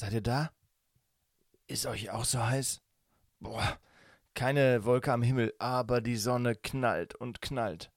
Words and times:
Seid 0.00 0.14
ihr 0.14 0.22
da? 0.22 0.50
Ist 1.66 1.84
euch 1.84 2.08
auch 2.08 2.24
so 2.24 2.42
heiß? 2.42 2.80
Boah, 3.38 3.78
keine 4.32 4.86
Wolke 4.86 5.12
am 5.12 5.20
Himmel, 5.20 5.52
aber 5.58 6.00
die 6.00 6.16
Sonne 6.16 6.54
knallt 6.54 7.14
und 7.14 7.42
knallt. 7.42 7.92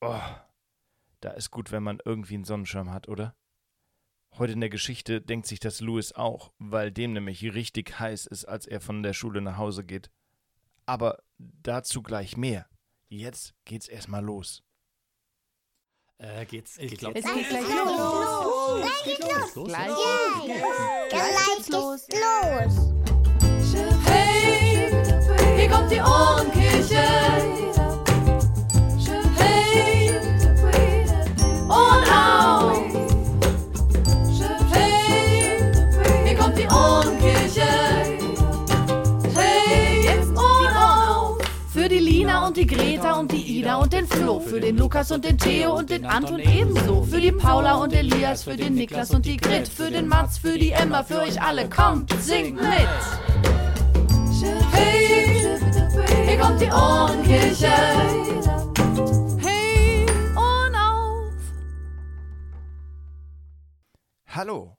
Oh, 0.00 0.18
da 1.20 1.30
ist 1.30 1.52
gut, 1.52 1.70
wenn 1.70 1.84
man 1.84 2.00
irgendwie 2.04 2.34
einen 2.34 2.44
Sonnenschirm 2.44 2.90
hat, 2.90 3.06
oder? 3.06 3.36
Heute 4.32 4.54
in 4.54 4.60
der 4.60 4.68
Geschichte 4.68 5.20
denkt 5.20 5.46
sich 5.46 5.60
das 5.60 5.80
Louis 5.80 6.10
auch, 6.10 6.52
weil 6.58 6.90
dem 6.90 7.12
nämlich 7.12 7.44
richtig 7.54 8.00
heiß 8.00 8.26
ist, 8.26 8.46
als 8.46 8.66
er 8.66 8.80
von 8.80 9.04
der 9.04 9.12
Schule 9.12 9.40
nach 9.42 9.58
Hause 9.58 9.84
geht. 9.84 10.10
Aber 10.86 11.22
dazu 11.38 12.02
gleich 12.02 12.36
mehr. 12.36 12.66
Jetzt 13.08 13.54
geht's 13.64 13.86
erstmal 13.86 14.24
los. 14.24 14.64
Äh, 16.22 16.44
geht's? 16.46 16.78
Ich 16.78 16.90
geht's 16.90 17.00
glaub- 17.00 17.16
jetzt? 17.16 17.26
Es 17.26 17.34
geht 17.34 17.48
gleich 17.48 17.64
los. 17.64 17.98
los. 17.98 18.80
Gleich 18.80 19.04
geht's 19.04 19.28
los. 19.28 19.54
los. 19.56 19.66
Gleich. 19.66 19.88
Gleich 21.10 21.56
geht's 21.56 21.68
los. 21.68 22.06
Hey, 24.06 24.88
hier 25.56 25.68
kommt 25.68 25.90
die 25.90 26.00
Ohrenkirche. 26.00 27.71
Ida 43.62 43.76
und 43.76 43.92
den 43.92 44.08
Flo. 44.08 44.40
Für 44.40 44.58
den 44.58 44.76
Lukas 44.76 45.12
und 45.12 45.24
den 45.24 45.38
Theo 45.38 45.78
und 45.78 45.88
den 45.88 46.04
Anton 46.04 46.40
ebenso. 46.40 47.04
Für 47.04 47.20
die 47.20 47.30
Paula 47.30 47.76
und 47.76 47.92
Elias, 47.92 48.42
für 48.42 48.56
den 48.56 48.74
Niklas 48.74 49.12
und 49.12 49.24
die 49.24 49.36
Grit. 49.36 49.68
Für 49.68 49.88
den 49.88 50.08
Mats, 50.08 50.38
für 50.38 50.58
die 50.58 50.72
Emma, 50.72 51.04
für 51.04 51.20
euch 51.20 51.40
alle. 51.40 51.70
Kommt, 51.70 52.10
singt 52.20 52.56
mit. 52.56 52.88
Hey, 54.72 55.46
hier 56.26 56.38
kommt 56.40 56.60
die 56.60 56.72
Ohrenkirche. 56.72 57.70
Hey, 59.38 60.06
Ohren 60.34 60.74
auf. 60.74 61.32
Hallo! 64.26 64.76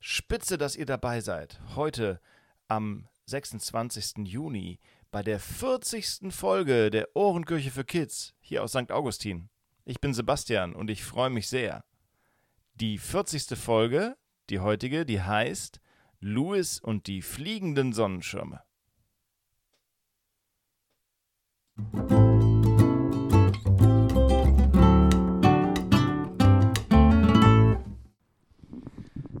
Spitze, 0.00 0.56
dass 0.56 0.76
ihr 0.76 0.86
dabei 0.86 1.20
seid. 1.20 1.60
Heute 1.76 2.22
am 2.68 3.06
26. 3.26 4.24
Juni 4.24 4.78
bei 5.14 5.22
der 5.22 5.38
40. 5.38 6.34
Folge 6.34 6.90
der 6.90 7.14
Ohrenkirche 7.14 7.70
für 7.70 7.84
Kids 7.84 8.34
hier 8.40 8.64
aus 8.64 8.72
St. 8.72 8.90
Augustin. 8.90 9.48
Ich 9.84 10.00
bin 10.00 10.12
Sebastian 10.12 10.74
und 10.74 10.90
ich 10.90 11.04
freue 11.04 11.30
mich 11.30 11.46
sehr. 11.46 11.84
Die 12.74 12.98
40. 12.98 13.56
Folge, 13.56 14.16
die 14.50 14.58
heutige, 14.58 15.06
die 15.06 15.22
heißt 15.22 15.78
Louis 16.18 16.80
und 16.80 17.06
die 17.06 17.22
fliegenden 17.22 17.92
Sonnenschirme. 17.92 18.64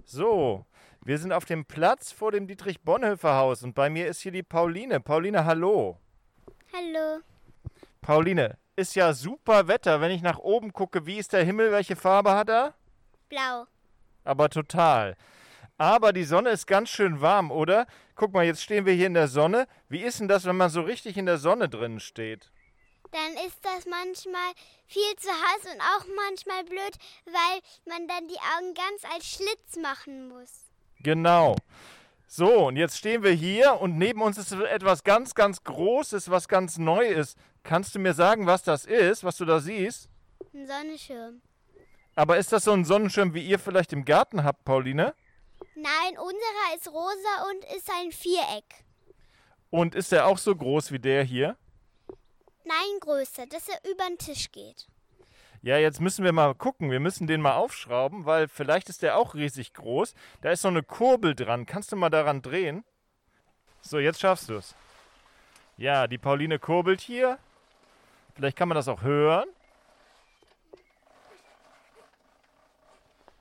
So, 0.04 0.66
wir 1.04 1.18
sind 1.18 1.32
auf 1.32 1.44
dem 1.44 1.66
Platz 1.66 2.12
vor 2.12 2.32
dem 2.32 2.46
Dietrich-Bonhoeffer-Haus 2.46 3.62
und 3.62 3.74
bei 3.74 3.90
mir 3.90 4.06
ist 4.06 4.20
hier 4.20 4.32
die 4.32 4.42
Pauline. 4.42 5.00
Pauline, 5.00 5.44
hallo. 5.44 5.98
Hallo. 6.72 7.20
Pauline, 8.00 8.56
ist 8.74 8.94
ja 8.96 9.12
super 9.12 9.68
Wetter. 9.68 10.00
Wenn 10.00 10.10
ich 10.10 10.22
nach 10.22 10.38
oben 10.38 10.72
gucke, 10.72 11.04
wie 11.06 11.18
ist 11.18 11.34
der 11.34 11.44
Himmel? 11.44 11.72
Welche 11.72 11.94
Farbe 11.94 12.32
hat 12.32 12.48
er? 12.48 12.74
Blau. 13.28 13.66
Aber 14.24 14.48
total. 14.48 15.16
Aber 15.76 16.12
die 16.12 16.24
Sonne 16.24 16.50
ist 16.50 16.66
ganz 16.66 16.88
schön 16.88 17.20
warm, 17.20 17.50
oder? 17.50 17.86
Guck 18.14 18.32
mal, 18.32 18.44
jetzt 18.44 18.62
stehen 18.62 18.86
wir 18.86 18.94
hier 18.94 19.08
in 19.08 19.14
der 19.14 19.28
Sonne. 19.28 19.66
Wie 19.88 20.02
ist 20.02 20.20
denn 20.20 20.28
das, 20.28 20.44
wenn 20.46 20.56
man 20.56 20.70
so 20.70 20.80
richtig 20.80 21.16
in 21.16 21.26
der 21.26 21.38
Sonne 21.38 21.68
drin 21.68 22.00
steht? 22.00 22.50
Dann 23.10 23.46
ist 23.46 23.58
das 23.62 23.84
manchmal 23.86 24.52
viel 24.86 25.16
zu 25.18 25.28
heiß 25.28 25.74
und 25.74 25.80
auch 25.80 26.06
manchmal 26.16 26.64
blöd, 26.64 26.96
weil 27.26 27.60
man 27.86 28.08
dann 28.08 28.26
die 28.26 28.38
Augen 28.56 28.74
ganz 28.74 29.04
als 29.14 29.26
Schlitz 29.26 29.76
machen 29.76 30.28
muss. 30.28 30.63
Genau. 31.04 31.54
So, 32.26 32.66
und 32.66 32.76
jetzt 32.76 32.98
stehen 32.98 33.22
wir 33.22 33.30
hier 33.30 33.80
und 33.80 33.96
neben 33.96 34.20
uns 34.22 34.38
ist 34.38 34.50
etwas 34.50 35.04
ganz, 35.04 35.34
ganz 35.34 35.62
Großes, 35.62 36.30
was 36.30 36.48
ganz 36.48 36.78
neu 36.78 37.06
ist. 37.06 37.38
Kannst 37.62 37.94
du 37.94 38.00
mir 38.00 38.14
sagen, 38.14 38.46
was 38.46 38.64
das 38.64 38.86
ist, 38.86 39.22
was 39.22 39.36
du 39.36 39.44
da 39.44 39.60
siehst? 39.60 40.08
Ein 40.52 40.66
Sonnenschirm. 40.66 41.42
Aber 42.16 42.38
ist 42.38 42.52
das 42.52 42.64
so 42.64 42.72
ein 42.72 42.84
Sonnenschirm, 42.84 43.34
wie 43.34 43.46
ihr 43.46 43.58
vielleicht 43.58 43.92
im 43.92 44.04
Garten 44.04 44.42
habt, 44.42 44.64
Pauline? 44.64 45.14
Nein, 45.74 46.18
unserer 46.18 46.74
ist 46.74 46.88
rosa 46.88 47.50
und 47.50 47.76
ist 47.76 47.90
ein 48.00 48.10
Viereck. 48.10 48.84
Und 49.70 49.94
ist 49.94 50.10
der 50.10 50.26
auch 50.26 50.38
so 50.38 50.56
groß 50.56 50.90
wie 50.90 50.98
der 50.98 51.22
hier? 51.22 51.56
Nein, 52.64 53.00
größer, 53.00 53.46
dass 53.46 53.68
er 53.68 53.78
über 53.90 54.06
den 54.06 54.18
Tisch 54.18 54.50
geht. 54.50 54.86
Ja, 55.64 55.78
jetzt 55.78 55.98
müssen 55.98 56.26
wir 56.26 56.32
mal 56.32 56.54
gucken. 56.54 56.90
Wir 56.90 57.00
müssen 57.00 57.26
den 57.26 57.40
mal 57.40 57.54
aufschrauben, 57.54 58.26
weil 58.26 58.48
vielleicht 58.48 58.90
ist 58.90 59.00
der 59.00 59.16
auch 59.16 59.34
riesig 59.34 59.72
groß. 59.72 60.14
Da 60.42 60.50
ist 60.50 60.60
so 60.60 60.68
eine 60.68 60.82
Kurbel 60.82 61.34
dran. 61.34 61.64
Kannst 61.64 61.90
du 61.90 61.96
mal 61.96 62.10
daran 62.10 62.42
drehen? 62.42 62.84
So, 63.80 63.98
jetzt 63.98 64.20
schaffst 64.20 64.50
du 64.50 64.56
es. 64.56 64.74
Ja, 65.78 66.06
die 66.06 66.18
Pauline 66.18 66.58
kurbelt 66.58 67.00
hier. 67.00 67.38
Vielleicht 68.34 68.58
kann 68.58 68.68
man 68.68 68.76
das 68.76 68.88
auch 68.88 69.00
hören. 69.00 69.48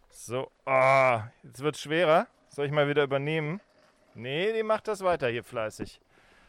So, 0.09 0.49
ah, 0.63 1.27
jetzt 1.43 1.59
wird 1.59 1.75
schwerer. 1.75 2.27
Soll 2.47 2.67
ich 2.67 2.71
mal 2.71 2.87
wieder 2.87 3.03
übernehmen? 3.03 3.59
Nee, 4.13 4.53
die 4.53 4.63
macht 4.63 4.87
das 4.87 5.03
weiter 5.03 5.27
hier 5.27 5.43
fleißig. 5.43 5.99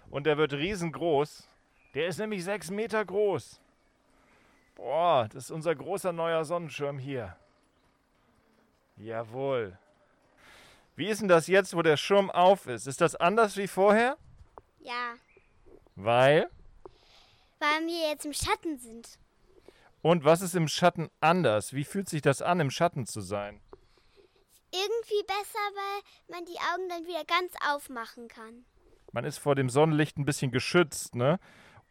Und 0.08 0.24
der 0.24 0.38
wird 0.38 0.52
riesengroß. 0.52 1.48
Der 1.94 2.06
ist 2.06 2.18
nämlich 2.18 2.44
sechs 2.44 2.70
Meter 2.70 3.04
groß. 3.04 3.60
Boah, 4.74 5.28
das 5.32 5.44
ist 5.44 5.50
unser 5.50 5.74
großer 5.74 6.12
neuer 6.12 6.44
Sonnenschirm 6.44 6.98
hier. 6.98 7.36
Jawohl. 8.96 9.78
Wie 10.96 11.08
ist 11.08 11.20
denn 11.20 11.28
das 11.28 11.46
jetzt, 11.46 11.74
wo 11.74 11.82
der 11.82 11.96
Schirm 11.96 12.30
auf 12.30 12.66
ist? 12.66 12.86
Ist 12.86 13.00
das 13.00 13.16
anders 13.16 13.56
wie 13.56 13.66
vorher? 13.66 14.16
Ja, 14.80 15.14
Weil? 15.96 16.48
weil 17.58 17.86
wir 17.86 18.10
jetzt 18.10 18.26
im 18.26 18.32
Schatten 18.32 18.78
sind. 18.78 19.18
Und 20.02 20.24
was 20.24 20.42
ist 20.42 20.54
im 20.54 20.68
Schatten 20.68 21.08
anders? 21.20 21.72
Wie 21.72 21.84
fühlt 21.84 22.08
sich 22.08 22.20
das 22.20 22.42
an, 22.42 22.60
im 22.60 22.70
Schatten 22.70 23.06
zu 23.06 23.22
sein? 23.22 23.60
Irgendwie 24.70 25.22
besser, 25.26 25.58
weil 25.74 26.02
man 26.36 26.44
die 26.44 26.58
Augen 26.58 26.88
dann 26.88 27.06
wieder 27.06 27.24
ganz 27.24 27.52
aufmachen 27.72 28.28
kann. 28.28 28.66
Man 29.12 29.24
ist 29.24 29.38
vor 29.38 29.54
dem 29.54 29.70
Sonnenlicht 29.70 30.18
ein 30.18 30.24
bisschen 30.26 30.50
geschützt, 30.50 31.14
ne? 31.14 31.38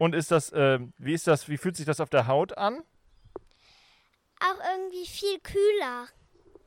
Und 0.03 0.15
ist 0.15 0.31
das, 0.31 0.51
äh, 0.51 0.79
wie 0.97 1.13
ist 1.13 1.27
das, 1.27 1.47
wie 1.47 1.55
fühlt 1.55 1.77
sich 1.77 1.85
das 1.85 2.01
auf 2.01 2.09
der 2.09 2.27
Haut 2.27 2.57
an? 2.57 2.83
Auch 4.41 4.59
irgendwie 4.75 5.07
viel 5.07 5.39
kühler. 5.39 6.07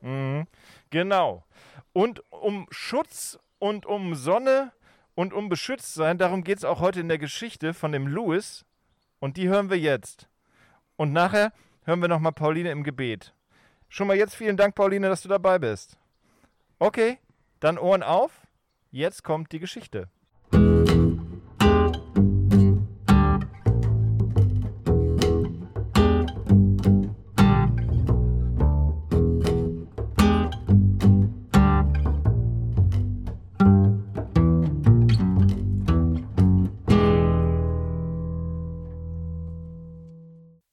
Mhm. 0.01 0.47
Genau. 0.89 1.45
Und 1.93 2.23
um 2.31 2.65
Schutz 2.71 3.37
und 3.59 3.85
um 3.85 4.15
Sonne 4.15 4.71
und 5.13 5.33
um 5.33 5.49
beschützt 5.49 5.93
sein, 5.93 6.17
darum 6.17 6.43
geht 6.43 6.57
es 6.57 6.65
auch 6.65 6.79
heute 6.79 6.99
in 6.99 7.09
der 7.09 7.19
Geschichte 7.19 7.75
von 7.75 7.91
dem 7.91 8.07
Louis. 8.07 8.65
Und 9.19 9.37
die 9.37 9.47
hören 9.47 9.69
wir 9.69 9.77
jetzt. 9.77 10.27
Und 10.95 11.13
nachher 11.13 11.53
hören 11.83 12.01
wir 12.01 12.07
nochmal 12.07 12.31
Pauline 12.31 12.71
im 12.71 12.83
Gebet. 12.83 13.35
Schon 13.87 14.07
mal 14.07 14.17
jetzt 14.17 14.33
vielen 14.33 14.57
Dank, 14.57 14.73
Pauline, 14.73 15.09
dass 15.09 15.21
du 15.21 15.29
dabei 15.29 15.59
bist. 15.59 15.95
Okay, 16.79 17.19
dann 17.59 17.77
Ohren 17.77 18.01
auf. 18.01 18.47
Jetzt 18.89 19.23
kommt 19.23 19.51
die 19.51 19.59
Geschichte. 19.59 20.09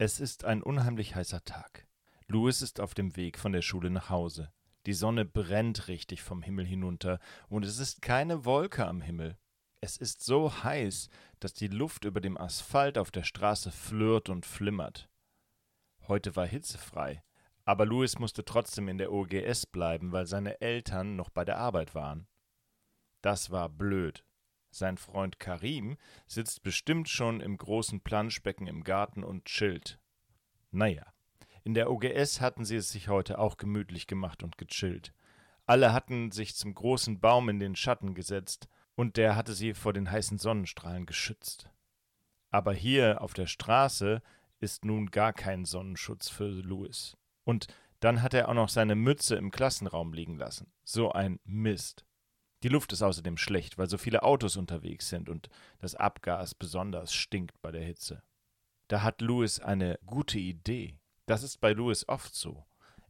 Es 0.04 0.20
ist 0.20 0.44
ein 0.44 0.62
unheimlich 0.62 1.14
heißer 1.14 1.42
Tag. 1.46 1.86
Louis 2.26 2.60
ist 2.60 2.78
auf 2.78 2.92
dem 2.92 3.16
Weg 3.16 3.38
von 3.38 3.52
der 3.52 3.62
Schule 3.62 3.88
nach 3.88 4.10
Hause. 4.10 4.52
Die 4.84 4.92
Sonne 4.92 5.24
brennt 5.24 5.88
richtig 5.88 6.22
vom 6.22 6.42
Himmel 6.42 6.66
hinunter 6.66 7.20
und 7.48 7.64
es 7.64 7.78
ist 7.78 8.02
keine 8.02 8.44
Wolke 8.44 8.86
am 8.86 9.00
Himmel. 9.00 9.38
Es 9.80 9.96
ist 9.96 10.22
so 10.22 10.62
heiß, 10.62 11.08
dass 11.40 11.54
die 11.54 11.68
Luft 11.68 12.04
über 12.04 12.20
dem 12.20 12.36
Asphalt 12.36 12.98
auf 12.98 13.10
der 13.10 13.22
Straße 13.22 13.70
flirrt 13.70 14.28
und 14.28 14.44
flimmert. 14.44 15.08
Heute 16.06 16.36
war 16.36 16.46
hitzefrei, 16.46 17.22
aber 17.64 17.86
Louis 17.86 18.18
musste 18.18 18.44
trotzdem 18.44 18.88
in 18.88 18.98
der 18.98 19.10
OGS 19.10 19.64
bleiben, 19.64 20.12
weil 20.12 20.26
seine 20.26 20.60
Eltern 20.60 21.16
noch 21.16 21.30
bei 21.30 21.46
der 21.46 21.56
Arbeit 21.56 21.94
waren. 21.94 22.26
Das 23.22 23.50
war 23.50 23.70
blöd. 23.70 24.22
Sein 24.74 24.98
Freund 24.98 25.38
Karim 25.38 25.96
sitzt 26.26 26.64
bestimmt 26.64 27.08
schon 27.08 27.40
im 27.40 27.56
großen 27.56 28.00
Planschbecken 28.00 28.66
im 28.66 28.82
Garten 28.82 29.22
und 29.22 29.44
chillt. 29.44 30.00
Naja, 30.72 31.04
in 31.62 31.74
der 31.74 31.90
OGS 31.90 32.40
hatten 32.40 32.64
sie 32.64 32.76
es 32.76 32.90
sich 32.90 33.08
heute 33.08 33.38
auch 33.38 33.56
gemütlich 33.56 34.08
gemacht 34.08 34.42
und 34.42 34.58
gechillt. 34.58 35.14
Alle 35.64 35.92
hatten 35.92 36.32
sich 36.32 36.56
zum 36.56 36.74
großen 36.74 37.20
Baum 37.20 37.48
in 37.48 37.60
den 37.60 37.76
Schatten 37.76 38.14
gesetzt, 38.14 38.68
und 38.96 39.16
der 39.16 39.36
hatte 39.36 39.54
sie 39.54 39.74
vor 39.74 39.92
den 39.92 40.10
heißen 40.10 40.38
Sonnenstrahlen 40.38 41.06
geschützt. 41.06 41.70
Aber 42.50 42.72
hier 42.72 43.22
auf 43.22 43.32
der 43.32 43.46
Straße 43.46 44.22
ist 44.58 44.84
nun 44.84 45.10
gar 45.10 45.32
kein 45.32 45.64
Sonnenschutz 45.64 46.28
für 46.28 46.48
Louis. 46.48 47.16
Und 47.44 47.68
dann 48.00 48.22
hat 48.22 48.34
er 48.34 48.48
auch 48.48 48.54
noch 48.54 48.68
seine 48.68 48.94
Mütze 48.94 49.36
im 49.36 49.50
Klassenraum 49.50 50.12
liegen 50.12 50.36
lassen. 50.36 50.72
So 50.82 51.12
ein 51.12 51.40
Mist. 51.44 52.04
Die 52.64 52.70
Luft 52.70 52.94
ist 52.94 53.02
außerdem 53.02 53.36
schlecht, 53.36 53.76
weil 53.76 53.90
so 53.90 53.98
viele 53.98 54.22
Autos 54.22 54.56
unterwegs 54.56 55.10
sind 55.10 55.28
und 55.28 55.50
das 55.80 55.94
Abgas 55.94 56.54
besonders 56.54 57.12
stinkt 57.12 57.60
bei 57.60 57.70
der 57.70 57.84
Hitze. 57.84 58.22
Da 58.88 59.02
hat 59.02 59.20
Louis 59.20 59.60
eine 59.60 59.98
gute 60.06 60.38
Idee. 60.38 60.98
Das 61.26 61.42
ist 61.42 61.60
bei 61.60 61.74
Louis 61.74 62.08
oft 62.08 62.34
so. 62.34 62.64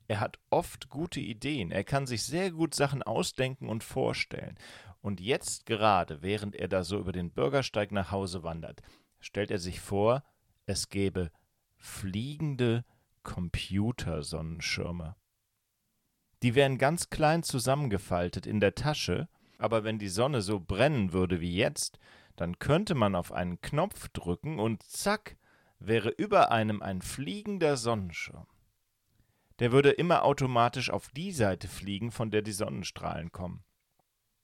Er 0.08 0.18
hat 0.18 0.40
oft 0.50 0.88
gute 0.88 1.20
Ideen. 1.20 1.70
Er 1.70 1.84
kann 1.84 2.08
sich 2.08 2.24
sehr 2.24 2.50
gut 2.50 2.74
Sachen 2.74 3.04
ausdenken 3.04 3.68
und 3.68 3.84
vorstellen. 3.84 4.58
Und 5.00 5.20
jetzt 5.20 5.66
gerade, 5.66 6.20
während 6.20 6.56
er 6.56 6.66
da 6.66 6.82
so 6.82 6.98
über 6.98 7.12
den 7.12 7.30
Bürgersteig 7.30 7.92
nach 7.92 8.10
Hause 8.10 8.42
wandert, 8.42 8.82
stellt 9.20 9.52
er 9.52 9.60
sich 9.60 9.78
vor, 9.78 10.24
es 10.66 10.88
gäbe 10.88 11.30
fliegende 11.76 12.84
Computersonnenschirme. 13.22 15.14
Die 16.42 16.56
wären 16.56 16.76
ganz 16.76 17.08
klein 17.08 17.44
zusammengefaltet 17.44 18.46
in 18.46 18.58
der 18.58 18.74
Tasche, 18.74 19.28
aber 19.58 19.84
wenn 19.84 19.98
die 19.98 20.08
Sonne 20.08 20.42
so 20.42 20.60
brennen 20.60 21.12
würde 21.12 21.40
wie 21.40 21.54
jetzt, 21.54 21.98
dann 22.36 22.58
könnte 22.58 22.94
man 22.94 23.14
auf 23.14 23.32
einen 23.32 23.60
Knopf 23.60 24.08
drücken 24.08 24.58
und 24.58 24.82
zack, 24.82 25.36
wäre 25.78 26.08
über 26.10 26.50
einem 26.50 26.82
ein 26.82 27.02
fliegender 27.02 27.76
Sonnenschirm. 27.76 28.46
Der 29.60 29.70
würde 29.70 29.90
immer 29.90 30.24
automatisch 30.24 30.90
auf 30.90 31.08
die 31.10 31.30
Seite 31.30 31.68
fliegen, 31.68 32.10
von 32.10 32.30
der 32.30 32.42
die 32.42 32.52
Sonnenstrahlen 32.52 33.30
kommen. 33.30 33.62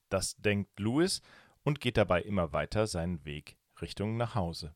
Das 0.09 0.37
denkt 0.37 0.79
Louis 0.79 1.21
und 1.65 1.81
geht 1.81 1.97
dabei 1.97 2.23
immer 2.23 2.53
weiter 2.53 2.87
seinen 2.87 3.25
Weg 3.25 3.57
Richtung 3.81 4.17
nach 4.17 4.35
Hause. 4.35 4.75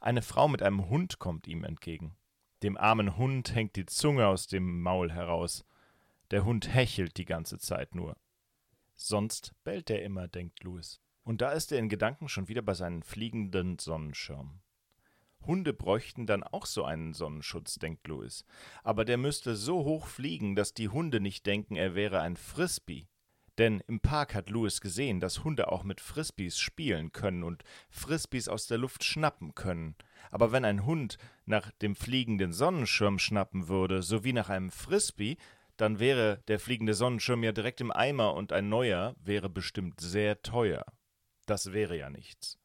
Eine 0.00 0.22
Frau 0.22 0.48
mit 0.48 0.62
einem 0.62 0.88
Hund 0.88 1.18
kommt 1.18 1.46
ihm 1.46 1.64
entgegen. 1.64 2.16
Dem 2.62 2.76
armen 2.76 3.16
Hund 3.16 3.54
hängt 3.54 3.76
die 3.76 3.86
Zunge 3.86 4.26
aus 4.26 4.46
dem 4.46 4.82
Maul 4.82 5.12
heraus. 5.12 5.64
Der 6.30 6.44
Hund 6.44 6.72
hechelt 6.72 7.16
die 7.16 7.24
ganze 7.24 7.58
Zeit 7.58 7.94
nur. 7.94 8.16
Sonst 8.96 9.52
bellt 9.62 9.90
er 9.90 10.02
immer, 10.02 10.26
denkt 10.26 10.64
Louis. 10.64 11.00
Und 11.22 11.42
da 11.42 11.52
ist 11.52 11.70
er 11.72 11.78
in 11.78 11.88
Gedanken 11.88 12.28
schon 12.28 12.48
wieder 12.48 12.62
bei 12.62 12.74
seinen 12.74 13.02
fliegenden 13.02 13.78
Sonnenschirmen. 13.78 14.62
Hunde 15.46 15.72
bräuchten 15.72 16.26
dann 16.26 16.42
auch 16.42 16.66
so 16.66 16.84
einen 16.84 17.14
Sonnenschutz, 17.14 17.76
denkt 17.76 18.06
Louis. 18.08 18.44
Aber 18.82 19.04
der 19.04 19.16
müsste 19.16 19.54
so 19.54 19.84
hoch 19.84 20.06
fliegen, 20.06 20.56
dass 20.56 20.74
die 20.74 20.88
Hunde 20.88 21.20
nicht 21.20 21.46
denken, 21.46 21.76
er 21.76 21.94
wäre 21.94 22.20
ein 22.20 22.36
Frisbee. 22.36 23.06
Denn 23.58 23.82
im 23.86 24.00
Park 24.00 24.34
hat 24.34 24.50
Louis 24.50 24.80
gesehen, 24.80 25.18
dass 25.20 25.44
Hunde 25.44 25.72
auch 25.72 25.82
mit 25.82 26.00
Frisbees 26.00 26.58
spielen 26.58 27.12
können 27.12 27.42
und 27.42 27.64
Frisbees 27.88 28.48
aus 28.48 28.66
der 28.66 28.76
Luft 28.78 29.02
schnappen 29.02 29.54
können. 29.54 29.94
Aber 30.30 30.52
wenn 30.52 30.64
ein 30.64 30.84
Hund 30.84 31.16
nach 31.46 31.70
dem 31.70 31.96
fliegenden 31.96 32.52
Sonnenschirm 32.52 33.18
schnappen 33.18 33.68
würde, 33.68 34.02
sowie 34.02 34.34
nach 34.34 34.50
einem 34.50 34.70
Frisbee, 34.70 35.38
dann 35.76 35.98
wäre 35.98 36.42
der 36.48 36.58
fliegende 36.58 36.94
Sonnenschirm 36.94 37.42
ja 37.42 37.52
direkt 37.52 37.80
im 37.80 37.90
Eimer 37.90 38.34
und 38.34 38.52
ein 38.52 38.68
neuer 38.68 39.14
wäre 39.22 39.48
bestimmt 39.48 40.00
sehr 40.00 40.42
teuer. 40.42 40.84
Das 41.46 41.72
wäre 41.72 41.96
ja 41.96 42.10
nichts. 42.10 42.58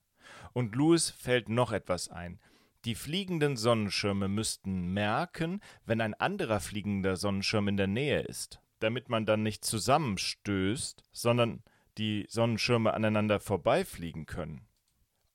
Und 0.53 0.75
Louis 0.75 1.09
fällt 1.09 1.49
noch 1.49 1.71
etwas 1.71 2.09
ein. 2.09 2.39
Die 2.85 2.95
fliegenden 2.95 3.57
Sonnenschirme 3.57 4.27
müssten 4.27 4.93
merken, 4.93 5.61
wenn 5.85 6.01
ein 6.01 6.15
anderer 6.15 6.59
fliegender 6.59 7.15
Sonnenschirm 7.15 7.67
in 7.67 7.77
der 7.77 7.87
Nähe 7.87 8.21
ist 8.21 8.59
damit 8.81 9.09
man 9.09 9.25
dann 9.25 9.43
nicht 9.43 9.63
zusammenstößt, 9.63 11.03
sondern 11.11 11.63
die 11.97 12.25
Sonnenschirme 12.29 12.93
aneinander 12.93 13.39
vorbeifliegen 13.39 14.25
können. 14.25 14.67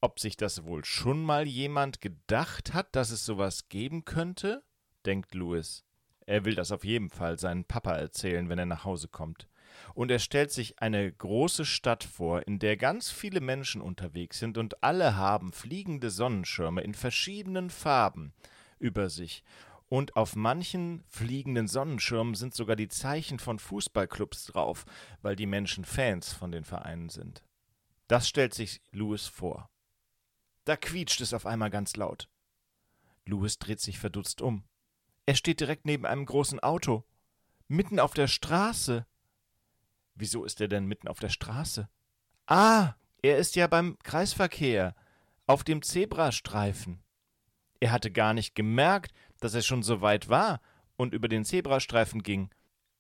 Ob 0.00 0.20
sich 0.20 0.37
das 0.37 0.64
wohl 0.64 0.84
schon 0.84 1.22
mal 1.22 1.46
jemand 1.46 2.00
gedacht 2.00 2.75
hat, 2.75 2.94
dass 2.94 3.11
es 3.11 3.25
sowas 3.25 3.69
geben 3.69 4.05
könnte? 4.05 4.62
denkt 5.05 5.34
Louis. 5.34 5.84
Er 6.26 6.44
will 6.44 6.55
das 6.55 6.73
auf 6.73 6.84
jeden 6.84 7.08
Fall 7.08 7.38
seinen 7.38 7.64
Papa 7.64 7.94
erzählen, 7.94 8.49
wenn 8.49 8.58
er 8.58 8.67
nach 8.67 8.84
Hause 8.84 9.08
kommt. 9.08 9.49
Und 9.94 10.11
er 10.11 10.19
stellt 10.19 10.50
sich 10.50 10.81
eine 10.81 11.11
große 11.11 11.64
Stadt 11.64 12.05
vor, 12.05 12.46
in 12.46 12.58
der 12.58 12.76
ganz 12.76 13.11
viele 13.11 13.40
Menschen 13.40 13.81
unterwegs 13.81 14.38
sind 14.38 14.58
und 14.58 14.82
alle 14.82 15.17
haben 15.17 15.52
fliegende 15.52 16.11
Sonnenschirme 16.11 16.82
in 16.82 16.94
verschiedenen 16.94 17.70
Farben 17.70 18.32
über 18.78 19.08
sich 19.08 19.43
und 19.88 20.17
auf 20.17 20.34
manchen 20.34 21.05
fliegenden 21.08 21.69
Sonnenschirmen 21.69 22.34
sind 22.34 22.55
sogar 22.55 22.76
die 22.76 22.88
Zeichen 22.88 23.38
von 23.38 23.58
Fußballclubs 23.58 24.46
drauf, 24.46 24.84
weil 25.22 25.37
die 25.37 25.46
Menschen 25.46 25.84
Fans 25.84 26.32
von 26.32 26.50
den 26.50 26.64
Vereinen 26.64 27.08
sind. 27.08 27.44
Das 28.08 28.29
stellt 28.29 28.55
sich 28.55 28.81
Louis 28.90 29.26
vor. 29.26 29.70
Da 30.64 30.76
quietscht 30.76 31.20
es 31.20 31.32
auf 31.32 31.46
einmal 31.46 31.70
ganz 31.70 31.96
laut. 31.96 32.29
Louis 33.25 33.58
dreht 33.58 33.81
sich 33.81 33.99
verdutzt 33.99 34.43
um. 34.43 34.64
Er 35.26 35.34
steht 35.34 35.61
direkt 35.61 35.84
neben 35.84 36.06
einem 36.06 36.25
großen 36.25 36.61
Auto. 36.61 37.05
Mitten 37.69 37.99
auf 37.99 38.14
der 38.14 38.28
Straße. 38.28 39.06
Wieso 40.14 40.44
ist 40.44 40.61
er 40.61 40.69
denn 40.69 40.87
mitten 40.87 41.08
auf 41.08 41.19
der 41.19 41.28
Straße? 41.28 41.88
Ah, 42.46 42.94
er 43.23 43.38
ist 43.38 43.56
ja 43.56 43.67
beim 43.67 43.99
Kreisverkehr, 44.05 44.94
auf 45.49 45.64
dem 45.64 45.82
Zebrastreifen. 45.82 47.02
Er 47.81 47.90
hatte 47.90 48.11
gar 48.12 48.34
nicht 48.34 48.55
gemerkt, 48.55 49.12
dass 49.40 49.55
er 49.55 49.62
schon 49.62 49.82
so 49.82 50.00
weit 50.00 50.28
war 50.28 50.61
und 50.96 51.12
über 51.12 51.29
den 51.29 51.44
Zebrastreifen 51.44 52.22
ging. 52.22 52.50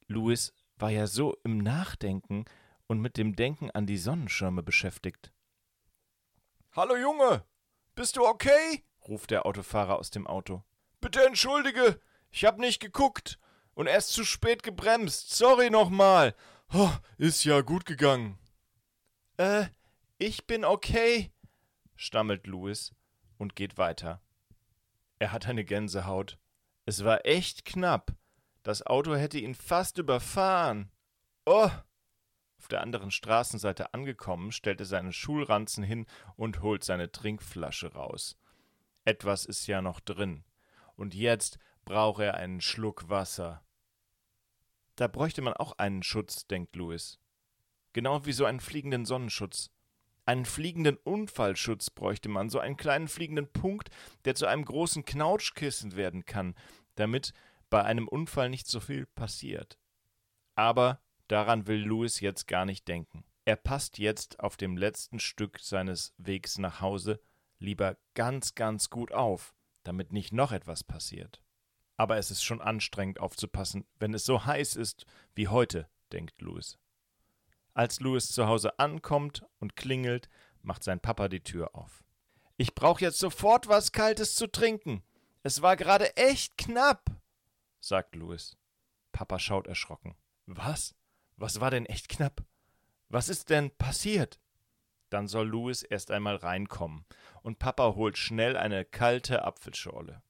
Louis 0.08 0.52
war 0.76 0.90
ja 0.90 1.06
so 1.06 1.36
im 1.44 1.58
Nachdenken 1.58 2.44
und 2.88 3.00
mit 3.00 3.16
dem 3.16 3.36
Denken 3.36 3.70
an 3.70 3.86
die 3.86 3.98
Sonnenschirme 3.98 4.62
beschäftigt. 4.62 5.32
Hallo 6.72 6.96
Junge, 6.96 7.44
bist 7.94 8.16
du 8.16 8.26
okay? 8.26 8.84
ruft 9.08 9.30
der 9.30 9.46
Autofahrer 9.46 9.96
aus 9.98 10.10
dem 10.10 10.26
Auto. 10.26 10.62
Bitte 11.00 11.24
entschuldige, 11.24 12.00
ich 12.36 12.44
hab 12.44 12.58
nicht 12.58 12.80
geguckt 12.80 13.38
und 13.72 13.86
erst 13.86 14.10
zu 14.10 14.22
spät 14.22 14.62
gebremst. 14.62 15.34
Sorry 15.34 15.70
nochmal. 15.70 16.34
Oh, 16.70 16.90
ist 17.16 17.44
ja 17.44 17.62
gut 17.62 17.86
gegangen. 17.86 18.38
Äh, 19.38 19.68
ich 20.18 20.46
bin 20.46 20.62
okay, 20.62 21.32
stammelt 21.94 22.46
Louis 22.46 22.94
und 23.38 23.56
geht 23.56 23.78
weiter. 23.78 24.20
Er 25.18 25.32
hat 25.32 25.46
eine 25.46 25.64
Gänsehaut. 25.64 26.38
Es 26.84 27.06
war 27.06 27.24
echt 27.24 27.64
knapp. 27.64 28.12
Das 28.62 28.84
Auto 28.84 29.14
hätte 29.16 29.38
ihn 29.38 29.54
fast 29.54 29.96
überfahren. 29.96 30.92
Oh! 31.46 31.70
Auf 32.58 32.68
der 32.68 32.82
anderen 32.82 33.10
Straßenseite 33.10 33.94
angekommen, 33.94 34.52
stellt 34.52 34.80
er 34.80 34.86
seinen 34.86 35.14
Schulranzen 35.14 35.82
hin 35.82 36.04
und 36.36 36.60
holt 36.60 36.84
seine 36.84 37.10
Trinkflasche 37.10 37.94
raus. 37.94 38.36
Etwas 39.06 39.46
ist 39.46 39.66
ja 39.68 39.80
noch 39.80 40.00
drin. 40.00 40.44
Und 40.96 41.14
jetzt 41.14 41.58
braucht 41.86 42.20
er 42.20 42.34
einen 42.34 42.60
Schluck 42.60 43.08
Wasser. 43.08 43.64
Da 44.96 45.08
bräuchte 45.08 45.40
man 45.40 45.54
auch 45.54 45.72
einen 45.78 46.02
Schutz, 46.02 46.46
denkt 46.46 46.76
Louis. 46.76 47.18
Genau 47.94 48.26
wie 48.26 48.32
so 48.32 48.44
einen 48.44 48.60
fliegenden 48.60 49.06
Sonnenschutz. 49.06 49.70
Einen 50.26 50.44
fliegenden 50.44 50.96
Unfallschutz 50.96 51.88
bräuchte 51.88 52.28
man, 52.28 52.50
so 52.50 52.58
einen 52.58 52.76
kleinen 52.76 53.08
fliegenden 53.08 53.50
Punkt, 53.50 53.90
der 54.24 54.34
zu 54.34 54.46
einem 54.46 54.64
großen 54.64 55.04
Knautschkissen 55.04 55.96
werden 55.96 56.24
kann, 56.26 56.54
damit 56.96 57.32
bei 57.70 57.84
einem 57.84 58.08
Unfall 58.08 58.50
nicht 58.50 58.66
so 58.66 58.80
viel 58.80 59.06
passiert. 59.06 59.78
Aber 60.56 61.00
daran 61.28 61.66
will 61.66 61.82
Louis 61.82 62.20
jetzt 62.20 62.48
gar 62.48 62.64
nicht 62.64 62.88
denken. 62.88 63.24
Er 63.44 63.56
passt 63.56 63.98
jetzt 63.98 64.40
auf 64.40 64.56
dem 64.56 64.76
letzten 64.76 65.20
Stück 65.20 65.60
seines 65.60 66.12
Wegs 66.18 66.58
nach 66.58 66.80
Hause 66.80 67.20
lieber 67.60 67.96
ganz, 68.14 68.56
ganz 68.56 68.90
gut 68.90 69.12
auf, 69.12 69.54
damit 69.84 70.12
nicht 70.12 70.32
noch 70.32 70.50
etwas 70.50 70.82
passiert. 70.82 71.45
Aber 71.96 72.18
es 72.18 72.30
ist 72.30 72.42
schon 72.42 72.60
anstrengend 72.60 73.20
aufzupassen, 73.20 73.86
wenn 73.98 74.14
es 74.14 74.24
so 74.24 74.44
heiß 74.44 74.76
ist 74.76 75.06
wie 75.34 75.48
heute, 75.48 75.88
denkt 76.12 76.40
Louis. 76.42 76.78
Als 77.74 78.00
Louis 78.00 78.30
zu 78.30 78.46
Hause 78.46 78.78
ankommt 78.78 79.44
und 79.58 79.76
klingelt, 79.76 80.28
macht 80.62 80.82
sein 80.82 81.00
Papa 81.00 81.28
die 81.28 81.42
Tür 81.42 81.74
auf. 81.74 82.04
Ich 82.56 82.74
brauche 82.74 83.02
jetzt 83.02 83.18
sofort 83.18 83.68
was 83.68 83.92
Kaltes 83.92 84.34
zu 84.34 84.46
trinken. 84.46 85.02
Es 85.42 85.62
war 85.62 85.76
gerade 85.76 86.16
echt 86.16 86.56
knapp, 86.56 87.10
sagt 87.80 88.16
Louis. 88.16 88.56
Papa 89.12 89.38
schaut 89.38 89.66
erschrocken. 89.66 90.16
Was? 90.46 90.94
Was 91.36 91.60
war 91.60 91.70
denn 91.70 91.86
echt 91.86 92.08
knapp? 92.08 92.44
Was 93.08 93.28
ist 93.28 93.50
denn 93.50 93.70
passiert? 93.76 94.40
Dann 95.10 95.28
soll 95.28 95.46
Louis 95.48 95.82
erst 95.82 96.10
einmal 96.10 96.36
reinkommen, 96.36 97.04
und 97.42 97.58
Papa 97.58 97.94
holt 97.94 98.18
schnell 98.18 98.56
eine 98.56 98.84
kalte 98.84 99.44
Apfelschorle. 99.44 100.22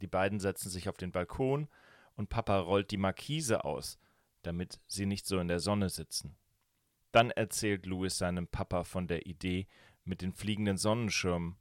Die 0.00 0.06
beiden 0.06 0.40
setzen 0.40 0.70
sich 0.70 0.88
auf 0.88 0.96
den 0.96 1.12
Balkon, 1.12 1.68
und 2.16 2.28
Papa 2.28 2.58
rollt 2.60 2.90
die 2.90 2.96
Markise 2.96 3.64
aus, 3.64 3.98
damit 4.42 4.80
sie 4.86 5.06
nicht 5.06 5.26
so 5.26 5.38
in 5.38 5.48
der 5.48 5.60
Sonne 5.60 5.88
sitzen. 5.88 6.36
Dann 7.12 7.30
erzählt 7.30 7.86
Louis 7.86 8.16
seinem 8.16 8.46
Papa 8.48 8.84
von 8.84 9.06
der 9.06 9.26
Idee 9.26 9.66
mit 10.04 10.22
den 10.22 10.32
fliegenden 10.32 10.76
Sonnenschirmen. 10.76 11.56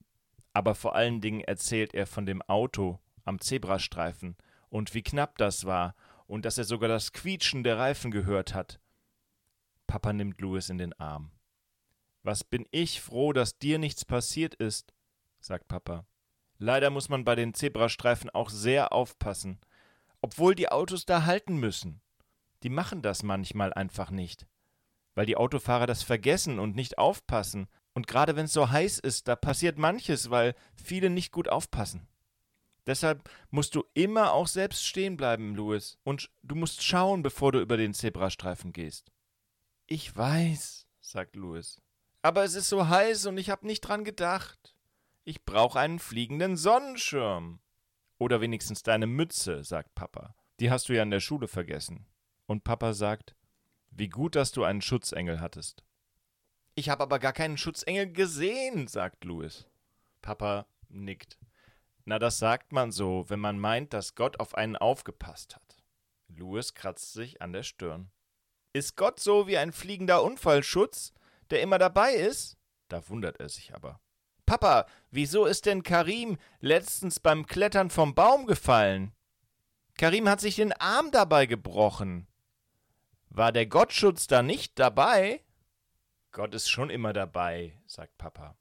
Aber 0.52 0.76
vor 0.76 0.96
allen 0.96 1.22
Dingen 1.22 1.42
erzählt 1.42 1.94
er 1.94 2.06
von 2.06 2.26
dem 2.26 2.42
Auto 2.44 3.00
am 3.26 3.40
Zebrastreifen 3.40 4.36
und 4.70 4.94
wie 4.94 5.02
knapp 5.02 5.38
das 5.38 5.66
war 5.66 5.96
und 6.28 6.46
dass 6.46 6.58
er 6.58 6.64
sogar 6.64 6.90
das 6.90 7.14
Quietschen 7.14 7.64
der 7.64 7.78
Reifen 7.78 8.12
gehört 8.12 8.54
hat. 8.54 8.80
Papa 9.88 10.14
nimmt 10.14 10.42
Louis 10.42 10.70
in 10.70 10.78
den 10.78 10.94
Arm. 10.94 11.32
Was 12.24 12.44
bin 12.44 12.66
ich 12.72 13.02
froh, 13.02 13.34
dass 13.34 13.60
dir 13.60 13.80
nichts 13.80 14.06
passiert 14.06 14.56
ist, 14.56 14.94
sagt 15.40 15.68
Papa. 15.68 16.06
Leider 16.64 16.92
muss 16.92 17.10
man 17.10 17.26
bei 17.26 17.36
den 17.36 17.54
Zebrastreifen 17.54 18.30
auch 18.30 18.50
sehr 18.50 18.94
aufpassen, 18.94 19.60
obwohl 20.22 20.56
die 20.56 20.70
Autos 20.70 21.06
da 21.06 21.26
halten 21.26 21.58
müssen. 21.58 22.00
Die 22.64 22.70
machen 22.70 23.02
das 23.02 23.22
manchmal 23.22 23.74
einfach 23.74 24.12
nicht, 24.12 24.48
weil 25.14 25.26
die 25.26 25.36
Autofahrer 25.36 25.88
das 25.88 26.04
vergessen 26.04 26.60
und 26.60 26.78
nicht 26.78 26.98
aufpassen. 26.98 27.68
Und 27.92 28.08
gerade 28.08 28.38
wenn 28.38 28.46
es 28.46 28.54
so 28.54 28.70
heiß 28.70 29.00
ist, 29.00 29.28
da 29.28 29.36
passiert 29.36 29.78
manches, 29.78 30.30
weil 30.30 30.56
viele 30.74 31.10
nicht 31.10 31.34
gut 31.34 31.50
aufpassen. 31.50 32.08
Deshalb 32.86 33.30
musst 33.50 33.76
du 33.76 33.84
immer 33.94 34.32
auch 34.32 34.48
selbst 34.48 34.86
stehen 34.86 35.18
bleiben, 35.18 35.56
Louis, 35.56 35.98
und 36.06 36.32
du 36.44 36.56
musst 36.56 36.82
schauen, 36.82 37.24
bevor 37.24 37.52
du 37.52 37.60
über 37.60 37.76
den 37.76 37.94
Zebrastreifen 37.94 38.72
gehst. 38.72 39.12
Ich 39.86 40.16
weiß, 40.16 40.88
sagt 41.02 41.36
Louis. 41.36 41.82
Aber 42.22 42.46
es 42.46 42.56
ist 42.56 42.70
so 42.70 42.88
heiß 42.88 43.26
und 43.26 43.38
ich 43.38 43.50
hab 43.50 43.66
nicht 43.66 43.82
dran 43.82 44.06
gedacht. 44.06 44.74
Ich 45.26 45.46
brauche 45.46 45.80
einen 45.80 46.00
fliegenden 46.00 46.58
Sonnenschirm. 46.58 47.60
Oder 48.18 48.42
wenigstens 48.42 48.84
deine 48.84 49.08
Mütze, 49.08 49.64
sagt 49.64 49.96
Papa. 49.96 50.36
Die 50.60 50.70
hast 50.70 50.90
du 50.90 50.94
ja 50.94 51.04
in 51.04 51.12
der 51.12 51.22
Schule 51.22 51.48
vergessen. 51.48 52.06
Und 52.46 52.64
Papa 52.64 52.94
sagt, 52.94 53.36
wie 53.90 54.10
gut, 54.10 54.36
dass 54.36 54.52
du 54.52 54.64
einen 54.64 54.82
Schutzengel 54.82 55.40
hattest. 55.40 55.86
Ich 56.76 56.90
habe 56.90 57.04
aber 57.04 57.20
gar 57.20 57.34
keinen 57.34 57.58
Schutzengel 57.58 58.12
gesehen, 58.12 58.88
sagt 58.88 59.24
Louis. 59.24 59.66
Papa 60.22 60.66
nickt. 60.90 61.38
Na, 62.06 62.20
das 62.20 62.38
sagt 62.38 62.74
man 62.74 62.92
so, 62.92 63.26
wenn 63.30 63.40
man 63.40 63.60
meint, 63.60 63.94
dass 63.94 64.16
Gott 64.16 64.40
auf 64.40 64.56
einen 64.56 64.76
aufgepasst 64.76 65.56
hat. 65.56 65.78
Louis 66.28 66.74
kratzt 66.74 67.14
sich 67.14 67.42
an 67.42 67.54
der 67.54 67.64
Stirn. 67.64 68.12
Ist 68.74 68.98
Gott 68.98 69.20
so 69.20 69.48
wie 69.48 69.58
ein 69.58 69.72
fliegender 69.72 70.24
Unfallschutz, 70.24 71.14
der 71.50 71.62
immer 71.62 71.78
dabei 71.78 72.14
ist? 72.14 72.58
Da 72.90 73.08
wundert 73.08 73.40
er 73.40 73.48
sich 73.48 73.74
aber. 73.74 74.02
Papa, 74.54 74.86
wieso 75.10 75.48
ist 75.48 75.66
denn 75.66 75.82
Karim 75.82 76.38
letztens 76.60 77.20
beim 77.20 77.48
Klettern 77.48 77.90
vom 77.90 78.14
Baum 78.14 78.46
gefallen? 78.46 79.12
Karim 79.98 80.30
hat 80.30 80.42
sich 80.42 80.58
den 80.58 80.74
Arm 80.74 81.10
dabei 81.10 81.48
gebrochen. 81.48 82.28
War 83.30 83.52
der 83.52 83.66
Gottschutz 83.66 84.28
da 84.28 84.44
nicht 84.44 84.78
dabei? 84.78 85.44
Gott 86.32 86.54
ist 86.54 86.70
schon 86.70 86.92
immer 86.92 87.14
dabei, 87.14 87.82
sagt 87.88 88.16
Papa. 88.20 88.56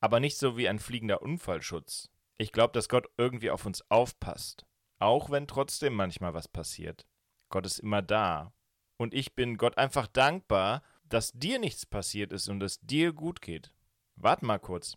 Aber 0.00 0.20
nicht 0.20 0.38
so 0.38 0.56
wie 0.56 0.70
ein 0.70 0.78
fliegender 0.78 1.20
Unfallschutz. 1.20 2.08
Ich 2.38 2.50
glaube, 2.50 2.72
dass 2.72 2.88
Gott 2.88 3.06
irgendwie 3.18 3.50
auf 3.50 3.66
uns 3.66 3.84
aufpasst. 3.90 4.64
Auch 5.00 5.28
wenn 5.28 5.46
trotzdem 5.46 5.92
manchmal 5.92 6.32
was 6.32 6.48
passiert. 6.48 7.06
Gott 7.50 7.66
ist 7.66 7.80
immer 7.80 8.00
da. 8.00 8.54
Und 8.96 9.12
ich 9.12 9.34
bin 9.34 9.58
Gott 9.58 9.76
einfach 9.76 10.06
dankbar, 10.06 10.82
dass 11.04 11.32
dir 11.32 11.58
nichts 11.58 11.84
passiert 11.84 12.32
ist 12.32 12.48
und 12.48 12.62
es 12.62 12.80
dir 12.80 13.12
gut 13.12 13.42
geht. 13.42 13.74
Wart 14.16 14.42
mal 14.42 14.58
kurz. 14.58 14.96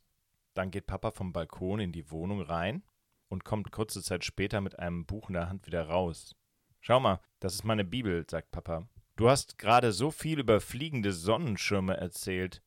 Dann 0.54 0.72
geht 0.72 0.88
Papa 0.88 1.12
vom 1.12 1.34
Balkon 1.34 1.80
in 1.80 1.92
die 1.92 2.10
Wohnung 2.12 2.42
rein 2.42 2.84
und 3.30 3.44
kommt 3.44 3.72
kurze 3.72 4.02
Zeit 4.02 4.24
später 4.24 4.62
mit 4.62 4.80
einem 4.80 5.06
Buch 5.06 5.30
in 5.30 5.34
der 5.34 5.50
Hand 5.50 5.66
wieder 5.66 5.88
raus. 5.88 6.36
Schau 6.80 7.00
mal, 7.00 7.20
das 7.40 7.56
ist 7.56 7.64
meine 7.64 7.86
Bibel, 7.86 8.26
sagt 8.30 8.52
Papa. 8.52 8.88
Du 9.16 9.30
hast 9.30 9.58
gerade 9.58 9.92
so 9.92 10.12
viel 10.12 10.40
über 10.40 10.60
fliegende 10.60 11.14
Sonnenschirme 11.14 11.96
erzählt. 11.98 12.62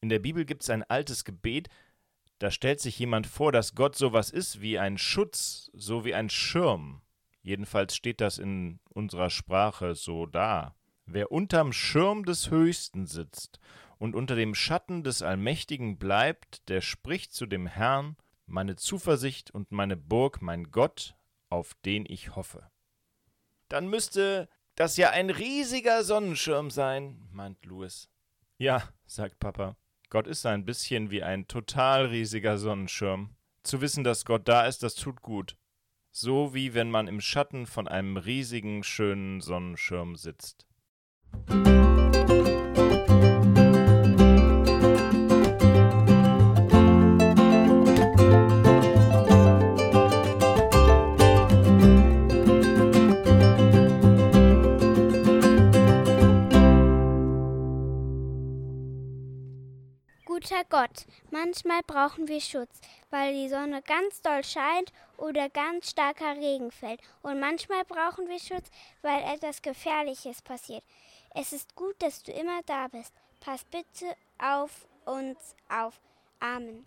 In 0.00 0.08
der 0.08 0.18
Bibel 0.18 0.44
gibt 0.44 0.62
es 0.62 0.70
ein 0.70 0.84
altes 0.84 1.24
Gebet, 1.24 1.68
da 2.38 2.52
stellt 2.52 2.80
sich 2.80 2.98
jemand 2.98 3.26
vor, 3.26 3.50
dass 3.50 3.74
Gott 3.74 3.96
sowas 3.96 4.30
ist 4.30 4.60
wie 4.60 4.78
ein 4.78 4.96
Schutz, 4.96 5.70
so 5.74 6.04
wie 6.04 6.14
ein 6.14 6.30
Schirm. 6.30 7.02
Jedenfalls 7.42 7.96
steht 7.96 8.20
das 8.20 8.38
in 8.38 8.78
unserer 8.90 9.30
Sprache 9.30 9.96
so 9.96 10.26
da. 10.26 10.76
Wer 11.06 11.32
unterm 11.32 11.72
Schirm 11.72 12.24
des 12.24 12.50
Höchsten 12.50 13.06
sitzt 13.06 13.58
und 13.98 14.14
unter 14.14 14.36
dem 14.36 14.54
Schatten 14.54 15.02
des 15.02 15.22
Allmächtigen 15.22 15.98
bleibt, 15.98 16.68
der 16.68 16.80
spricht 16.80 17.32
zu 17.32 17.46
dem 17.46 17.66
Herrn, 17.66 18.16
meine 18.46 18.76
Zuversicht 18.76 19.50
und 19.50 19.72
meine 19.72 19.96
Burg, 19.96 20.40
mein 20.40 20.70
Gott, 20.70 21.16
auf 21.50 21.74
den 21.84 22.06
ich 22.06 22.34
hoffe. 22.34 22.70
Dann 23.68 23.88
müsste 23.88 24.48
das 24.74 24.96
ja 24.96 25.10
ein 25.10 25.30
riesiger 25.30 26.04
Sonnenschirm 26.04 26.70
sein, 26.70 27.28
meint 27.32 27.64
Louis. 27.66 28.08
Ja, 28.56 28.88
sagt 29.06 29.38
Papa. 29.38 29.76
Gott 30.10 30.26
ist 30.26 30.46
ein 30.46 30.64
bisschen 30.64 31.10
wie 31.10 31.22
ein 31.22 31.48
total 31.48 32.06
riesiger 32.06 32.56
Sonnenschirm. 32.56 33.36
Zu 33.62 33.80
wissen, 33.80 34.04
dass 34.04 34.24
Gott 34.24 34.48
da 34.48 34.66
ist, 34.66 34.82
das 34.82 34.94
tut 34.94 35.20
gut. 35.20 35.56
So 36.10 36.54
wie 36.54 36.72
wenn 36.72 36.90
man 36.90 37.08
im 37.08 37.20
Schatten 37.20 37.66
von 37.66 37.86
einem 37.86 38.16
riesigen, 38.16 38.82
schönen 38.82 39.40
Sonnenschirm 39.40 40.16
sitzt. 40.16 40.66
Guter 60.40 60.62
Gott, 60.70 61.04
manchmal 61.32 61.82
brauchen 61.82 62.28
wir 62.28 62.40
Schutz, 62.40 62.80
weil 63.10 63.34
die 63.34 63.48
Sonne 63.48 63.82
ganz 63.82 64.22
doll 64.22 64.44
scheint 64.44 64.92
oder 65.16 65.48
ganz 65.48 65.90
starker 65.90 66.36
Regen 66.36 66.70
fällt. 66.70 67.00
Und 67.22 67.40
manchmal 67.40 67.84
brauchen 67.84 68.28
wir 68.28 68.38
Schutz, 68.38 68.70
weil 69.02 69.20
etwas 69.34 69.62
Gefährliches 69.62 70.40
passiert. 70.40 70.84
Es 71.34 71.52
ist 71.52 71.74
gut, 71.74 71.96
dass 71.98 72.22
du 72.22 72.30
immer 72.30 72.60
da 72.66 72.86
bist. 72.86 73.12
Pass 73.40 73.64
bitte 73.64 74.14
auf 74.38 74.86
uns 75.06 75.56
auf. 75.68 76.00
Amen. 76.38 76.86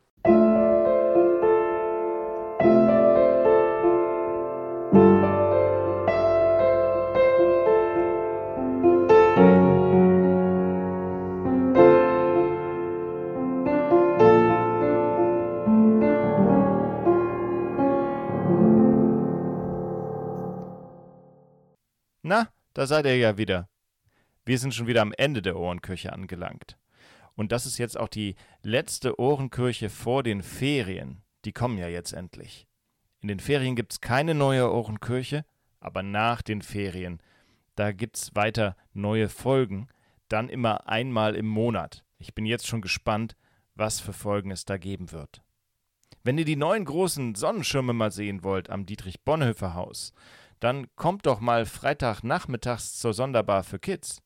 Da 22.82 22.88
seid 22.88 23.06
ihr 23.06 23.16
ja 23.16 23.38
wieder. 23.38 23.70
Wir 24.44 24.58
sind 24.58 24.74
schon 24.74 24.88
wieder 24.88 25.04
am 25.04 25.14
Ende 25.16 25.44
der 25.44 25.56
Ohrenkirche 25.56 26.12
angelangt. 26.14 26.80
Und 27.36 27.52
das 27.52 27.68
ist 27.68 27.78
jetzt 27.78 27.96
auch 27.96 28.08
die 28.08 28.34
letzte 28.64 29.20
Ohrenkirche 29.20 29.92
vor 29.92 30.24
den 30.24 30.42
Ferien. 30.42 31.22
Die 31.46 31.52
kommen 31.52 31.78
ja 31.78 31.88
jetzt 31.88 32.12
endlich. 32.12 32.66
In 33.20 33.28
den 33.28 33.40
Ferien 33.40 33.76
gibt 33.76 33.94
es 33.94 34.02
keine 34.02 34.34
neue 34.34 34.74
Ohrenkirche, 34.74 35.46
aber 35.80 36.02
nach 36.02 36.42
den 36.42 36.64
Ferien, 36.64 37.22
da 37.76 37.92
gibt 37.92 38.18
es 38.18 38.36
weiter 38.36 38.76
neue 38.94 39.30
Folgen, 39.30 39.88
dann 40.28 40.50
immer 40.50 40.90
einmal 40.90 41.36
im 41.36 41.46
Monat. 41.46 42.04
Ich 42.18 42.34
bin 42.34 42.48
jetzt 42.48 42.66
schon 42.66 42.82
gespannt, 42.82 43.36
was 43.76 44.00
für 44.00 44.14
Folgen 44.14 44.50
es 44.50 44.66
da 44.66 44.78
geben 44.78 45.12
wird. 45.12 45.44
Wenn 46.24 46.40
ihr 46.40 46.46
die 46.46 46.56
neuen 46.56 46.86
großen 46.86 47.36
Sonnenschirme 47.36 47.94
mal 47.94 48.12
sehen 48.12 48.44
wollt 48.44 48.72
am 48.72 48.88
Dietrich-Bonhoeffer-Haus, 48.88 50.14
dann 50.62 50.88
kommt 50.96 51.26
doch 51.26 51.40
mal 51.40 51.66
Freitagnachmittags 51.66 52.94
zur 53.00 53.14
Sonderbar 53.14 53.64
für 53.64 53.80
Kids. 53.80 54.22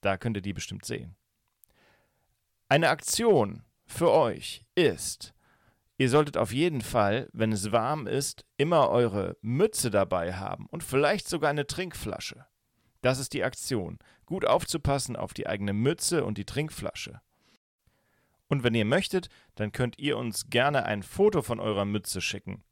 Da 0.00 0.16
könnt 0.16 0.36
ihr 0.36 0.42
die 0.42 0.52
bestimmt 0.52 0.84
sehen. 0.84 1.16
Eine 2.68 2.90
Aktion 2.90 3.64
für 3.84 4.12
euch 4.12 4.64
ist, 4.76 5.34
ihr 5.96 6.08
solltet 6.08 6.36
auf 6.36 6.52
jeden 6.52 6.80
Fall, 6.80 7.28
wenn 7.32 7.50
es 7.50 7.72
warm 7.72 8.06
ist, 8.06 8.46
immer 8.56 8.88
eure 8.88 9.36
Mütze 9.40 9.90
dabei 9.90 10.34
haben 10.34 10.66
und 10.66 10.84
vielleicht 10.84 11.28
sogar 11.28 11.50
eine 11.50 11.66
Trinkflasche. 11.66 12.46
Das 13.00 13.18
ist 13.18 13.32
die 13.32 13.42
Aktion. 13.42 13.98
Gut 14.26 14.44
aufzupassen 14.44 15.16
auf 15.16 15.34
die 15.34 15.48
eigene 15.48 15.72
Mütze 15.72 16.24
und 16.24 16.38
die 16.38 16.44
Trinkflasche. 16.44 17.20
Und 18.46 18.62
wenn 18.62 18.74
ihr 18.74 18.84
möchtet, 18.84 19.28
dann 19.56 19.72
könnt 19.72 19.98
ihr 19.98 20.16
uns 20.16 20.50
gerne 20.50 20.84
ein 20.84 21.02
Foto 21.02 21.42
von 21.42 21.58
eurer 21.58 21.84
Mütze 21.84 22.20
schicken. 22.20 22.62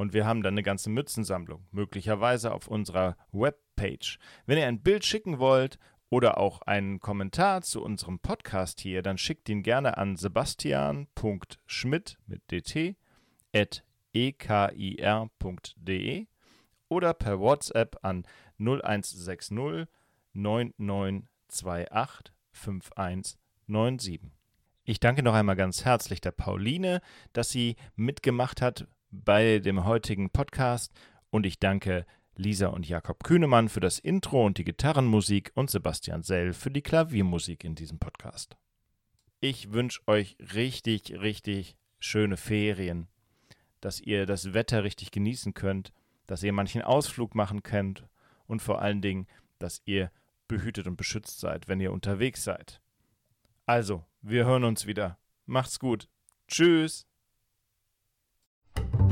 Und 0.00 0.14
wir 0.14 0.24
haben 0.24 0.42
dann 0.42 0.54
eine 0.54 0.62
ganze 0.62 0.88
Mützensammlung, 0.88 1.66
möglicherweise 1.72 2.54
auf 2.54 2.68
unserer 2.68 3.18
Webpage. 3.32 4.18
Wenn 4.46 4.56
ihr 4.56 4.66
ein 4.66 4.80
Bild 4.80 5.04
schicken 5.04 5.38
wollt 5.38 5.78
oder 6.08 6.38
auch 6.38 6.62
einen 6.62 7.00
Kommentar 7.00 7.60
zu 7.60 7.82
unserem 7.82 8.18
Podcast 8.18 8.80
hier, 8.80 9.02
dann 9.02 9.18
schickt 9.18 9.50
ihn 9.50 9.62
gerne 9.62 9.98
an 9.98 10.16
sebastian.schmidt 10.16 12.16
mit 12.26 12.50
dt 12.50 12.96
at 13.54 13.84
ekir.de 14.14 15.36
oder 16.88 17.12
per 17.12 17.38
WhatsApp 17.38 17.98
an 18.00 18.24
0160 18.58 19.86
9928 20.32 22.32
5197. 22.52 24.22
Ich 24.84 24.98
danke 24.98 25.22
noch 25.22 25.34
einmal 25.34 25.56
ganz 25.56 25.84
herzlich 25.84 26.22
der 26.22 26.32
Pauline, 26.32 27.02
dass 27.34 27.50
sie 27.50 27.76
mitgemacht 27.96 28.62
hat 28.62 28.86
bei 29.10 29.58
dem 29.58 29.84
heutigen 29.84 30.30
Podcast 30.30 30.92
und 31.30 31.46
ich 31.46 31.58
danke 31.58 32.06
Lisa 32.36 32.68
und 32.68 32.88
Jakob 32.88 33.24
Kühnemann 33.24 33.68
für 33.68 33.80
das 33.80 33.98
Intro 33.98 34.46
und 34.46 34.58
die 34.58 34.64
Gitarrenmusik 34.64 35.52
und 35.54 35.70
Sebastian 35.70 36.22
Sell 36.22 36.52
für 36.52 36.70
die 36.70 36.82
Klaviermusik 36.82 37.64
in 37.64 37.74
diesem 37.74 37.98
Podcast. 37.98 38.56
Ich 39.40 39.72
wünsche 39.72 40.00
euch 40.06 40.36
richtig, 40.54 41.12
richtig 41.20 41.76
schöne 41.98 42.36
Ferien, 42.36 43.08
dass 43.80 44.00
ihr 44.00 44.26
das 44.26 44.54
Wetter 44.54 44.84
richtig 44.84 45.10
genießen 45.10 45.54
könnt, 45.54 45.92
dass 46.26 46.42
ihr 46.42 46.52
manchen 46.52 46.82
Ausflug 46.82 47.34
machen 47.34 47.62
könnt 47.62 48.06
und 48.46 48.62
vor 48.62 48.80
allen 48.80 49.02
Dingen, 49.02 49.26
dass 49.58 49.82
ihr 49.84 50.10
behütet 50.48 50.86
und 50.86 50.96
beschützt 50.96 51.40
seid, 51.40 51.68
wenn 51.68 51.80
ihr 51.80 51.92
unterwegs 51.92 52.44
seid. 52.44 52.80
Also, 53.66 54.04
wir 54.22 54.44
hören 54.44 54.64
uns 54.64 54.86
wieder. 54.86 55.18
Macht's 55.46 55.78
gut. 55.78 56.08
Tschüss. 56.48 57.09
Thank 58.76 59.00
you. 59.00 59.09